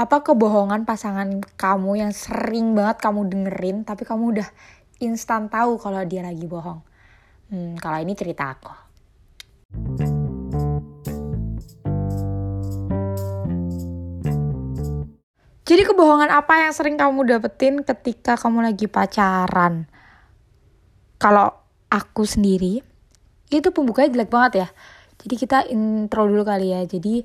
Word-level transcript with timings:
apa 0.00 0.24
kebohongan 0.24 0.88
pasangan 0.88 1.44
kamu 1.60 2.00
yang 2.00 2.12
sering 2.16 2.72
banget 2.72 3.04
kamu 3.04 3.28
dengerin 3.28 3.84
tapi 3.84 4.08
kamu 4.08 4.32
udah 4.32 4.48
instan 4.96 5.52
tahu 5.52 5.76
kalau 5.76 6.00
dia 6.08 6.24
lagi 6.24 6.48
bohong? 6.48 6.80
Hmm, 7.52 7.76
kalau 7.76 8.00
ini 8.00 8.16
cerita 8.16 8.48
aku. 8.48 8.72
Jadi 15.68 15.82
kebohongan 15.84 16.32
apa 16.32 16.64
yang 16.64 16.72
sering 16.72 16.96
kamu 16.96 17.36
dapetin 17.36 17.84
ketika 17.84 18.40
kamu 18.40 18.72
lagi 18.72 18.88
pacaran? 18.88 19.84
Kalau 21.20 21.52
aku 21.92 22.24
sendiri, 22.24 22.80
itu 23.52 23.68
pembukanya 23.68 24.16
jelek 24.16 24.32
banget 24.32 24.52
ya. 24.64 24.68
Jadi 25.20 25.34
kita 25.36 25.68
intro 25.68 26.24
dulu 26.24 26.40
kali 26.48 26.72
ya. 26.72 26.88
Jadi 26.88 27.20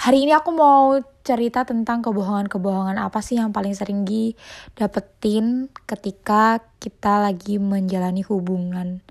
hari 0.00 0.24
ini 0.24 0.32
aku 0.32 0.50
mau 0.56 0.96
cerita 1.28 1.68
tentang 1.68 2.00
kebohongan-kebohongan 2.00 2.96
apa 2.96 3.20
sih 3.20 3.36
yang 3.36 3.52
paling 3.52 3.76
sering 3.76 4.08
didapetin 4.08 5.68
ketika 5.84 6.64
kita 6.80 7.20
lagi 7.20 7.60
menjalani 7.60 8.24
hubungan 8.24 9.04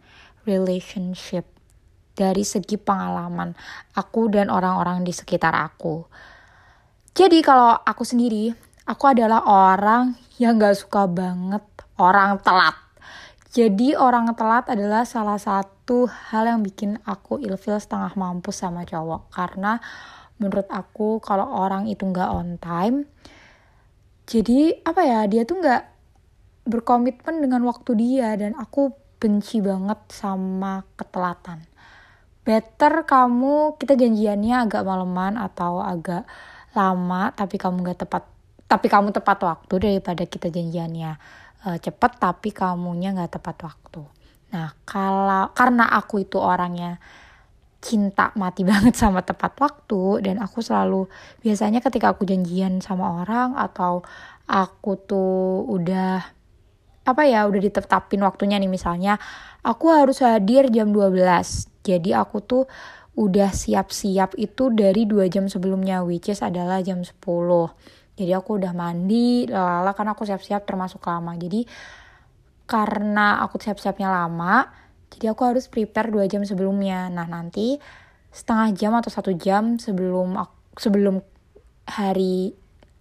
relationship 0.49 1.45
dari 2.17 2.41
segi 2.41 2.81
pengalaman 2.81 3.53
aku 3.93 4.34
dan 4.34 4.49
orang-orang 4.49 5.05
di 5.05 5.13
sekitar 5.13 5.53
aku. 5.53 6.09
Jadi 7.13 7.45
kalau 7.45 7.77
aku 7.77 8.02
sendiri, 8.02 8.49
aku 8.90 9.13
adalah 9.13 9.45
orang 9.45 10.18
yang 10.41 10.57
gak 10.57 10.81
suka 10.81 11.05
banget 11.05 11.62
orang 12.02 12.41
telat. 12.41 12.73
Jadi 13.54 13.93
orang 13.93 14.34
telat 14.34 14.70
adalah 14.70 15.05
salah 15.05 15.38
satu 15.38 16.09
hal 16.09 16.49
yang 16.49 16.62
bikin 16.65 16.98
aku 17.05 17.38
ilfil 17.41 17.77
setengah 17.77 18.13
mampus 18.18 18.65
sama 18.65 18.85
cowok. 18.85 19.34
Karena 19.34 19.77
menurut 20.38 20.70
aku 20.70 21.18
kalau 21.22 21.50
orang 21.50 21.90
itu 21.90 22.05
nggak 22.05 22.30
on 22.30 22.58
time 22.62 23.09
jadi 24.27 24.84
apa 24.84 25.02
ya 25.08 25.23
dia 25.32 25.48
tuh 25.48 25.63
nggak 25.63 25.84
berkomitmen 26.68 27.40
dengan 27.40 27.63
waktu 27.63 27.96
dia 27.96 28.35
dan 28.35 28.60
aku 28.60 28.91
benci 29.18 29.63
banget 29.63 29.98
sama 30.12 30.84
ketelatan. 30.99 31.63
Better 32.44 33.07
kamu 33.07 33.79
kita 33.79 33.96
janjiannya 33.96 34.68
agak 34.68 34.84
maleman 34.84 35.40
atau 35.40 35.79
agak 35.79 36.27
lama 36.76 37.32
tapi 37.32 37.55
kamu 37.55 37.88
nggak 37.88 37.99
tepat 38.04 38.24
tapi 38.68 38.91
kamu 38.91 39.16
tepat 39.16 39.40
waktu 39.48 39.74
daripada 39.79 40.27
kita 40.27 40.51
janjiannya 40.51 41.12
uh, 41.63 41.77
cepet 41.79 42.12
tapi 42.20 42.51
kamunya 42.51 43.16
nggak 43.16 43.40
tepat 43.40 43.57
waktu. 43.63 44.04
Nah 44.51 44.76
kalau 44.84 45.55
karena 45.55 45.88
aku 45.88 46.27
itu 46.27 46.35
orangnya 46.35 46.99
cinta 47.88 48.35
mati 48.35 48.68
banget 48.68 48.99
sama 48.99 49.24
tepat 49.24 49.55
waktu 49.63 50.27
dan 50.27 50.43
aku 50.43 50.60
selalu 50.60 51.07
biasanya 51.40 51.80
ketika 51.80 52.12
aku 52.12 52.27
janjian 52.27 52.84
sama 52.84 53.24
orang 53.24 53.55
atau 53.55 54.04
aku 54.44 54.99
tuh 54.99 55.63
udah 55.71 56.35
apa 57.07 57.24
ya 57.24 57.48
udah 57.48 57.62
ditetapin 57.63 58.20
waktunya 58.27 58.60
nih 58.60 58.68
misalnya 58.68 59.16
aku 59.63 59.88
harus 59.96 60.20
hadir 60.20 60.68
jam 60.68 60.91
12 60.91 61.16
jadi 61.88 62.20
aku 62.20 62.44
tuh 62.44 62.63
udah 63.16 63.49
siap-siap 63.49 64.35
itu 64.35 64.69
dari 64.75 65.07
dua 65.07 65.31
jam 65.31 65.47
sebelumnya 65.47 66.03
which 66.03 66.28
is 66.28 66.44
adalah 66.44 66.84
jam 66.84 67.01
10 67.01 67.16
jadi 68.18 68.34
aku 68.34 68.57
udah 68.57 68.74
mandi 68.74 69.46
lala 69.46 69.94
karena 69.94 70.18
aku 70.18 70.25
siap-siap 70.25 70.66
termasuk 70.66 71.06
lama. 71.06 71.38
Jadi 71.38 71.62
karena 72.66 73.40
aku 73.46 73.62
siap-siapnya 73.62 74.09
lama 74.09 74.66
jadi 75.13 75.34
aku 75.34 75.41
harus 75.47 75.66
prepare 75.72 76.12
dua 76.12 76.28
jam 76.28 76.44
sebelumnya. 76.44 77.08
Nah 77.08 77.25
nanti 77.25 77.80
setengah 78.30 78.69
jam 78.75 78.91
atau 78.94 79.09
satu 79.09 79.31
jam 79.34 79.80
sebelum 79.80 80.38
sebelum 80.78 81.24
hari 81.88 82.53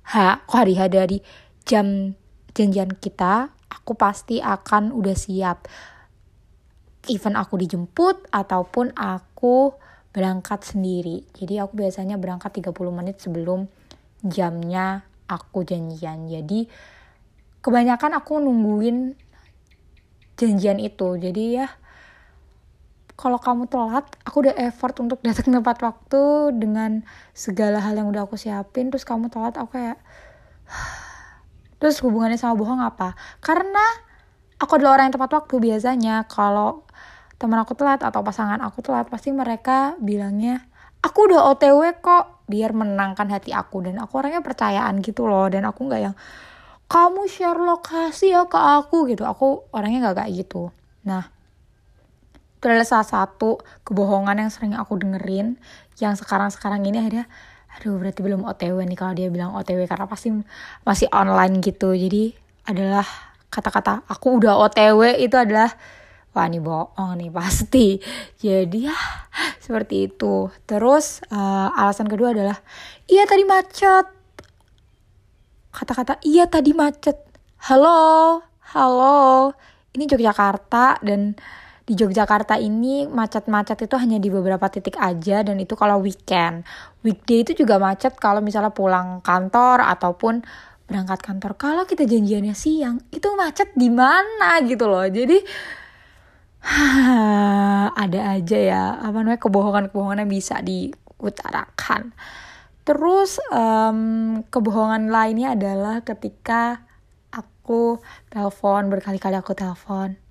H, 0.06 0.46
kok 0.46 0.56
hari 0.56 0.74
H 0.78 0.82
dari 0.86 1.18
jam 1.66 2.14
janjian 2.54 2.94
kita, 2.96 3.50
aku 3.68 3.98
pasti 3.98 4.38
akan 4.38 4.94
udah 4.94 5.16
siap. 5.18 5.66
Even 7.10 7.34
aku 7.38 7.58
dijemput 7.58 8.30
ataupun 8.30 8.94
aku 8.94 9.74
berangkat 10.14 10.64
sendiri. 10.64 11.26
Jadi 11.36 11.60
aku 11.60 11.76
biasanya 11.76 12.16
berangkat 12.16 12.64
30 12.64 12.72
menit 12.90 13.20
sebelum 13.20 13.68
jamnya 14.24 15.04
aku 15.28 15.66
janjian. 15.66 16.30
Jadi 16.30 16.66
kebanyakan 17.60 18.16
aku 18.16 18.40
nungguin 18.40 19.12
janjian 20.40 20.80
itu. 20.80 21.20
Jadi 21.20 21.44
ya 21.60 21.68
kalau 23.16 23.40
kamu 23.40 23.64
telat 23.66 24.04
aku 24.28 24.44
udah 24.44 24.54
effort 24.60 24.92
untuk 25.00 25.24
datang 25.24 25.48
tepat 25.56 25.80
waktu 25.80 26.52
dengan 26.52 27.00
segala 27.32 27.80
hal 27.80 27.96
yang 27.96 28.12
udah 28.12 28.28
aku 28.28 28.36
siapin. 28.36 28.92
Terus 28.92 29.08
kamu 29.08 29.32
telat 29.32 29.56
aku 29.56 29.80
kayak 29.80 29.96
terus 31.80 31.96
hubungannya 32.04 32.36
sama 32.36 32.60
bohong 32.60 32.84
apa? 32.84 33.16
Karena 33.40 33.82
aku 34.60 34.76
adalah 34.76 35.00
orang 35.00 35.08
yang 35.08 35.16
tepat 35.16 35.32
waktu 35.32 35.54
biasanya. 35.56 36.28
Kalau 36.28 36.84
teman 37.40 37.56
aku 37.56 37.72
telat 37.72 38.04
atau 38.04 38.20
pasangan 38.20 38.60
aku 38.60 38.84
telat 38.84 39.08
pasti 39.08 39.28
mereka 39.32 39.96
bilangnya 40.00 40.64
aku 41.04 41.28
udah 41.28 41.52
otw 41.52 41.84
kok 42.00 42.44
biar 42.52 42.76
menangkan 42.76 43.32
hati 43.32 43.56
aku. 43.56 43.80
Dan 43.80 43.96
aku 43.96 44.20
orangnya 44.20 44.44
percayaan 44.44 45.00
gitu 45.00 45.24
loh. 45.24 45.48
Dan 45.48 45.64
aku 45.64 45.88
nggak 45.88 46.02
yang 46.04 46.14
kamu 46.84 47.24
share 47.32 47.56
lokasi 47.56 48.36
ya 48.36 48.44
ke 48.44 48.60
aku 48.60 49.08
gitu. 49.08 49.24
Aku 49.24 49.64
orangnya 49.72 50.12
nggak 50.12 50.20
kayak 50.20 50.32
gitu. 50.36 50.68
Nah 51.08 51.35
itu 52.66 52.74
adalah 52.74 52.90
salah 52.98 53.06
satu 53.06 53.62
kebohongan 53.86 54.42
yang 54.42 54.50
sering 54.50 54.74
aku 54.74 54.98
dengerin. 54.98 55.54
Yang 56.02 56.26
sekarang-sekarang 56.26 56.82
ini 56.82 56.98
akhirnya 56.98 57.30
aduh 57.78 57.94
berarti 58.02 58.26
belum 58.26 58.42
OTW 58.42 58.82
nih 58.82 58.98
kalau 58.98 59.14
dia 59.14 59.30
bilang 59.30 59.54
OTW 59.54 59.86
karena 59.86 60.10
pasti 60.10 60.34
masih 60.82 61.06
online 61.14 61.62
gitu. 61.62 61.94
Jadi 61.94 62.34
adalah 62.66 63.06
kata-kata 63.54 64.02
aku 64.10 64.42
udah 64.42 64.58
OTW 64.66 65.14
itu 65.22 65.38
adalah 65.38 65.70
wah 66.34 66.50
ini 66.50 66.58
bohong 66.58 67.22
nih 67.22 67.30
pasti. 67.38 68.02
Jadi 68.42 68.90
ya 68.90 68.98
seperti 69.62 70.10
itu. 70.10 70.50
Terus 70.66 71.22
uh, 71.30 71.70
alasan 71.70 72.10
kedua 72.10 72.34
adalah 72.34 72.58
iya 73.06 73.30
tadi 73.30 73.46
macet. 73.46 74.10
Kata-kata 75.70 76.18
iya 76.26 76.50
tadi 76.50 76.74
macet. 76.74 77.14
Halo 77.70 78.42
halo. 78.74 79.54
Ini 79.94 80.10
Yogyakarta 80.10 80.98
dan 81.06 81.38
di 81.86 81.94
Yogyakarta 81.94 82.58
ini 82.58 83.06
macet-macet 83.06 83.86
itu 83.86 83.94
hanya 83.94 84.18
di 84.18 84.26
beberapa 84.26 84.66
titik 84.66 84.98
aja 84.98 85.46
dan 85.46 85.54
itu 85.62 85.78
kalau 85.78 86.02
weekend. 86.02 86.66
Weekday 87.06 87.46
itu 87.46 87.62
juga 87.62 87.78
macet 87.78 88.18
kalau 88.18 88.42
misalnya 88.42 88.74
pulang 88.74 89.22
kantor 89.22 89.86
ataupun 89.86 90.42
berangkat 90.90 91.22
kantor. 91.22 91.54
Kalau 91.54 91.86
kita 91.86 92.02
janjiannya 92.02 92.58
siang, 92.58 92.98
itu 93.14 93.30
macet 93.38 93.70
di 93.78 93.86
mana 93.86 94.58
gitu 94.66 94.90
loh. 94.90 95.06
Jadi 95.06 95.38
ada 98.02 98.20
aja 98.34 98.58
ya 98.58 98.82
apa 98.98 99.22
namanya 99.22 99.38
kebohongan-kebohongan 99.46 100.26
yang 100.26 100.32
bisa 100.34 100.58
diutarakan. 100.66 102.10
Terus 102.82 103.38
um, 103.54 104.42
kebohongan 104.50 105.06
lainnya 105.06 105.54
adalah 105.54 106.02
ketika 106.02 106.82
aku 107.30 108.02
telepon 108.26 108.90
berkali-kali 108.90 109.38
aku 109.38 109.54
telepon 109.54 110.25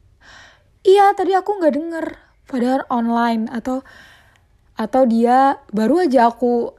iya 0.85 1.11
tadi 1.17 1.33
aku 1.33 1.57
nggak 1.57 1.73
denger. 1.75 2.05
Padahal 2.45 2.81
online. 2.93 3.49
Atau 3.49 3.81
atau 4.77 5.01
dia 5.09 5.57
baru 5.73 6.05
aja 6.05 6.29
aku 6.29 6.77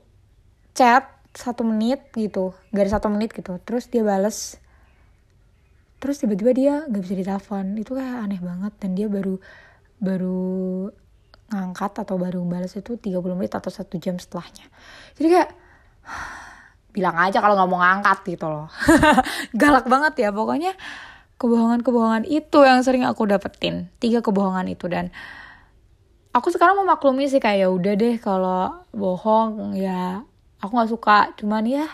chat 0.72 1.10
satu 1.34 1.66
menit 1.66 2.14
gitu. 2.14 2.54
Gak 2.72 2.88
ada 2.88 2.92
satu 2.96 3.10
menit 3.12 3.34
gitu. 3.34 3.58
Terus 3.66 3.90
dia 3.90 4.06
bales. 4.06 4.56
Terus 5.98 6.22
tiba-tiba 6.22 6.52
dia 6.54 6.74
nggak 6.86 7.02
bisa 7.02 7.14
ditelepon. 7.18 7.76
Itu 7.76 7.98
kayak 7.98 8.30
aneh 8.30 8.40
banget. 8.40 8.72
Dan 8.78 8.94
dia 8.94 9.10
baru 9.10 9.36
baru 9.98 10.88
ngangkat 11.46 12.02
atau 12.02 12.18
baru 12.18 12.42
balas 12.42 12.74
itu 12.74 12.98
30 12.98 13.22
menit 13.38 13.54
atau 13.54 13.70
satu 13.70 13.98
jam 13.98 14.18
setelahnya. 14.18 14.66
Jadi 15.18 15.28
kayak 15.34 15.50
bilang 16.94 17.16
aja 17.20 17.38
kalau 17.42 17.54
nggak 17.58 17.70
mau 17.70 17.80
ngangkat 17.82 18.18
gitu 18.38 18.46
loh. 18.46 18.66
Galak 19.60 19.86
banget 19.86 20.14
ya 20.26 20.30
pokoknya 20.34 20.74
kebohongan-kebohongan 21.36 22.24
itu 22.28 22.58
yang 22.64 22.80
sering 22.80 23.04
aku 23.04 23.28
dapetin. 23.28 23.92
Tiga 24.00 24.24
kebohongan 24.24 24.66
itu. 24.72 24.88
Dan 24.88 25.12
aku 26.32 26.48
sekarang 26.52 26.80
memaklumi 26.80 27.28
sih 27.28 27.40
kayak 27.40 27.58
ya 27.64 27.68
udah 27.68 27.94
deh 27.96 28.16
kalau 28.20 28.84
bohong 28.92 29.76
ya 29.76 30.24
aku 30.60 30.72
nggak 30.72 30.90
suka. 30.90 31.18
Cuman 31.36 31.64
ya 31.68 31.84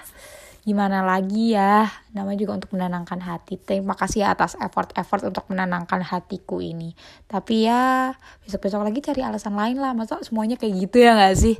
gimana 0.62 1.02
lagi 1.02 1.58
ya? 1.58 1.90
Namanya 2.14 2.38
juga 2.38 2.62
untuk 2.62 2.70
menenangkan 2.78 3.18
hati. 3.18 3.58
Terima 3.58 3.98
kasih 3.98 4.22
ya 4.22 4.34
atas 4.34 4.54
effort-effort 4.62 5.26
untuk 5.26 5.50
menenangkan 5.50 6.06
hatiku 6.06 6.62
ini. 6.62 6.94
Tapi 7.26 7.66
ya 7.66 8.14
besok-besok 8.46 8.86
lagi 8.86 9.02
cari 9.02 9.26
alasan 9.26 9.58
lain 9.58 9.82
lah. 9.82 9.90
Masa 9.90 10.22
semuanya 10.22 10.54
kayak 10.54 10.86
gitu 10.86 11.02
ya 11.02 11.18
gak 11.18 11.34
sih? 11.34 11.58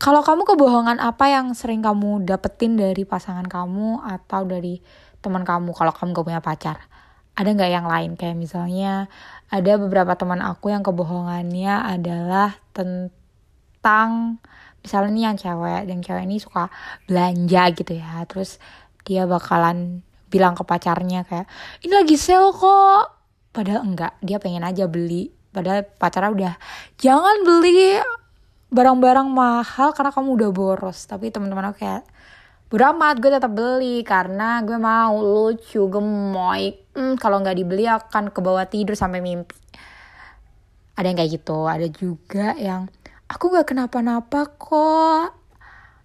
Kalau 0.00 0.24
kamu 0.24 0.48
kebohongan 0.48 0.98
apa 0.98 1.30
yang 1.30 1.54
sering 1.54 1.78
kamu 1.78 2.26
dapetin 2.26 2.74
dari 2.74 3.06
pasangan 3.06 3.46
kamu 3.46 4.02
atau 4.02 4.42
dari 4.48 4.82
teman 5.22 5.46
kamu? 5.46 5.70
Kalau 5.76 5.92
kamu 5.94 6.08
gak 6.10 6.26
punya 6.26 6.42
pacar 6.42 6.90
ada 7.32 7.48
nggak 7.48 7.72
yang 7.72 7.86
lain? 7.88 8.10
Kayak 8.18 8.36
misalnya 8.36 9.08
ada 9.48 9.72
beberapa 9.80 10.12
teman 10.16 10.40
aku 10.40 10.72
yang 10.72 10.84
kebohongannya 10.84 11.72
adalah 11.96 12.56
tentang 12.76 14.40
misalnya 14.82 15.10
nih 15.14 15.24
yang 15.30 15.36
cewek 15.38 15.80
yang 15.88 16.00
cewek 16.02 16.22
ini 16.26 16.36
suka 16.40 16.68
belanja 17.08 17.62
gitu 17.76 17.92
ya. 17.96 18.24
Terus 18.28 18.60
dia 19.04 19.24
bakalan 19.24 20.02
bilang 20.32 20.56
ke 20.56 20.64
pacarnya 20.64 21.28
kayak 21.28 21.48
ini 21.84 21.92
lagi 21.92 22.16
sale 22.16 22.52
kok. 22.52 23.06
Padahal 23.52 23.84
enggak 23.84 24.16
dia 24.24 24.40
pengen 24.40 24.64
aja 24.64 24.88
beli. 24.88 25.28
Padahal 25.52 25.84
pacarnya 25.84 26.32
udah 26.32 26.54
jangan 26.96 27.44
beli 27.44 28.00
barang-barang 28.72 29.28
mahal 29.28 29.92
karena 29.92 30.10
kamu 30.12 30.28
udah 30.40 30.50
boros. 30.52 31.04
Tapi 31.04 31.28
teman-teman 31.28 31.72
aku 31.72 31.84
kayak 31.84 32.08
beramat 32.72 33.20
gue 33.20 33.28
tetap 33.28 33.52
beli 33.52 34.00
karena 34.00 34.64
gue 34.64 34.80
mau 34.80 35.20
lucu 35.20 35.92
gemoy. 35.92 36.72
Hmm, 36.96 37.20
kalau 37.20 37.44
nggak 37.44 37.56
dibeli 37.60 37.84
akan 37.84 38.32
ke 38.32 38.40
bawah 38.40 38.64
tidur 38.64 38.96
sampai 38.96 39.20
mimpi. 39.20 39.52
Ada 40.96 41.12
yang 41.12 41.18
kayak 41.20 41.32
gitu 41.36 41.68
ada 41.68 41.84
juga 41.92 42.56
yang 42.56 42.88
aku 43.28 43.52
nggak 43.52 43.76
kenapa-napa 43.76 44.56
kok. 44.56 45.44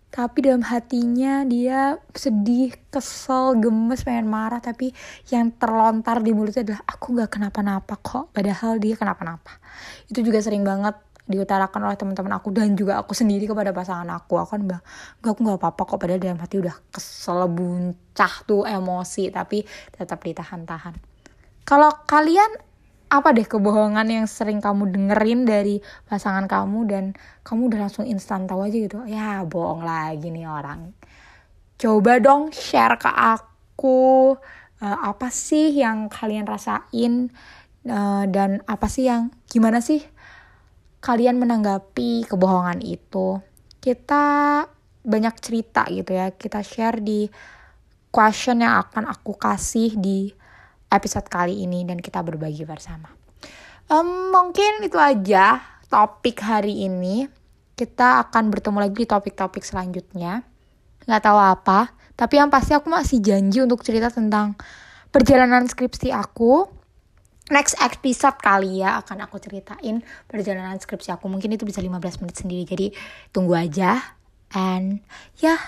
Tapi 0.08 0.38
dalam 0.44 0.64
hatinya 0.66 1.46
dia 1.46 2.00
sedih, 2.16 2.74
kesel, 2.92 3.60
gemes, 3.64 4.04
pengen 4.04 4.28
marah. 4.28 4.60
Tapi 4.60 4.92
yang 5.32 5.56
terlontar 5.56 6.20
di 6.20 6.36
mulutnya 6.36 6.68
adalah 6.68 6.84
aku 6.84 7.16
nggak 7.16 7.32
kenapa-napa 7.32 7.96
kok 7.96 8.36
padahal 8.36 8.76
dia 8.76 9.00
kenapa-napa. 9.00 9.56
Itu 10.12 10.20
juga 10.20 10.44
sering 10.44 10.68
banget 10.68 11.00
diutarakan 11.28 11.92
oleh 11.92 11.98
teman-teman 12.00 12.40
aku 12.40 12.56
dan 12.56 12.74
juga 12.74 12.98
aku 12.98 13.12
sendiri 13.12 13.46
kepada 13.46 13.76
pasangan 13.76 14.08
aku. 14.16 14.40
Aku 14.40 14.58
kan 14.58 14.62
bilang 14.64 14.84
gak 15.20 15.32
aku 15.36 15.40
nggak 15.44 15.60
apa-apa 15.60 15.82
kok 15.84 15.98
padahal 16.00 16.22
dalam 16.24 16.40
hati 16.40 16.56
udah 16.64 16.76
kesel 16.90 17.52
buncah 17.52 18.34
tuh 18.48 18.64
emosi 18.64 19.30
tapi 19.30 19.68
tetap 19.92 20.24
ditahan-tahan. 20.24 20.96
Kalau 21.68 21.92
kalian 22.08 22.64
apa 23.08 23.32
deh 23.32 23.48
kebohongan 23.48 24.08
yang 24.08 24.28
sering 24.28 24.60
kamu 24.60 24.92
dengerin 24.92 25.48
dari 25.48 25.80
pasangan 26.08 26.44
kamu 26.44 26.80
dan 26.88 27.04
kamu 27.44 27.72
udah 27.72 27.80
langsung 27.88 28.08
instan 28.08 28.48
tahu 28.48 28.68
aja 28.68 28.78
gitu? 28.80 29.00
Ya 29.08 29.44
bohong 29.44 29.84
lagi 29.84 30.28
nih 30.28 30.48
orang. 30.48 30.92
Coba 31.78 32.20
dong 32.20 32.52
share 32.52 33.00
ke 33.00 33.12
aku 33.12 34.36
uh, 34.82 34.98
apa 35.04 35.28
sih 35.32 35.72
yang 35.78 36.12
kalian 36.12 36.44
rasain 36.44 37.32
uh, 37.88 38.24
dan 38.28 38.60
apa 38.68 38.88
sih 38.92 39.08
yang 39.08 39.32
gimana 39.48 39.80
sih 39.80 40.04
kalian 41.04 41.38
menanggapi 41.38 42.26
kebohongan 42.26 42.82
itu 42.82 43.40
kita 43.80 44.26
banyak 45.08 45.36
cerita 45.40 45.88
gitu 45.88 46.12
ya 46.12 46.34
kita 46.36 46.60
share 46.66 47.00
di 47.00 47.30
question 48.12 48.66
yang 48.66 48.82
akan 48.82 49.08
aku 49.08 49.38
kasih 49.38 49.96
di 49.96 50.34
episode 50.92 51.28
kali 51.28 51.64
ini 51.68 51.84
dan 51.84 52.00
kita 52.00 52.24
berbagi 52.24 52.64
bersama. 52.64 53.12
Um, 53.88 54.32
mungkin 54.32 54.84
itu 54.84 55.00
aja 55.00 55.64
topik 55.88 56.44
hari 56.44 56.88
ini. 56.88 57.28
Kita 57.78 58.26
akan 58.28 58.50
bertemu 58.50 58.78
lagi 58.82 59.06
di 59.06 59.08
topik-topik 59.08 59.62
selanjutnya. 59.62 60.42
Nggak 61.06 61.24
tahu 61.24 61.40
apa, 61.40 61.94
tapi 62.18 62.42
yang 62.42 62.50
pasti 62.50 62.74
aku 62.74 62.90
masih 62.90 63.22
janji 63.22 63.62
untuk 63.62 63.86
cerita 63.86 64.10
tentang 64.10 64.58
perjalanan 65.14 65.70
skripsi 65.70 66.10
aku. 66.10 66.66
Next 67.48 67.80
episode 67.80 68.36
kali 68.44 68.84
ya 68.84 69.00
akan 69.00 69.24
aku 69.24 69.40
ceritain 69.40 70.04
perjalanan 70.28 70.76
skripsi 70.76 71.16
aku. 71.16 71.32
Mungkin 71.32 71.56
itu 71.56 71.64
bisa 71.64 71.80
15 71.80 72.20
menit 72.20 72.36
sendiri, 72.36 72.64
jadi 72.68 72.88
tunggu 73.32 73.56
aja. 73.56 74.20
And 74.52 75.00
ya, 75.40 75.56
yeah, 75.56 75.62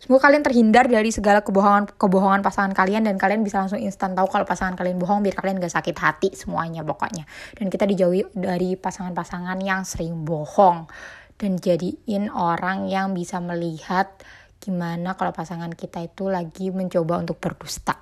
Semoga 0.00 0.32
kalian 0.32 0.40
terhindar 0.40 0.88
dari 0.88 1.12
segala 1.12 1.44
kebohongan-kebohongan 1.44 2.40
pasangan 2.40 2.72
kalian 2.72 3.04
dan 3.04 3.20
kalian 3.20 3.44
bisa 3.44 3.60
langsung 3.60 3.76
instan 3.76 4.16
tahu 4.16 4.32
kalau 4.32 4.48
pasangan 4.48 4.72
kalian 4.72 4.96
bohong 4.96 5.20
biar 5.20 5.36
kalian 5.36 5.60
gak 5.60 5.76
sakit 5.76 5.92
hati 5.92 6.28
semuanya 6.32 6.80
pokoknya. 6.80 7.28
Dan 7.52 7.68
kita 7.68 7.84
dijauhi 7.84 8.24
dari 8.32 8.80
pasangan-pasangan 8.80 9.60
yang 9.60 9.84
sering 9.84 10.24
bohong 10.24 10.88
dan 11.36 11.60
jadiin 11.60 12.32
orang 12.32 12.88
yang 12.88 13.12
bisa 13.12 13.44
melihat 13.44 14.08
gimana 14.56 15.20
kalau 15.20 15.36
pasangan 15.36 15.68
kita 15.76 16.00
itu 16.00 16.32
lagi 16.32 16.72
mencoba 16.72 17.20
untuk 17.20 17.36
berdusta. 17.36 18.00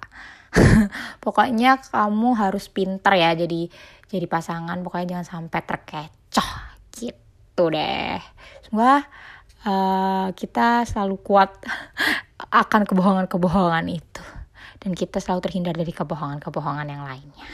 pokoknya 1.25 1.81
kamu 1.81 2.29
harus 2.35 2.69
pinter 2.73 3.13
ya 3.15 3.37
jadi 3.37 3.69
jadi 4.09 4.27
pasangan 4.27 4.81
pokoknya 4.81 5.19
jangan 5.19 5.27
sampai 5.27 5.61
terkecoh 5.65 6.51
gitu 6.97 7.65
deh. 7.69 8.21
Semoga 8.65 9.05
uh, 9.69 10.33
kita 10.33 10.89
selalu 10.89 11.21
kuat 11.21 11.53
akan 12.65 12.89
kebohongan-kebohongan 12.89 13.87
itu 13.93 14.25
dan 14.79 14.95
kita 14.95 15.19
selalu 15.21 15.41
terhindar 15.45 15.75
dari 15.77 15.93
kebohongan-kebohongan 15.93 16.89
yang 16.89 17.05
lainnya. 17.05 17.47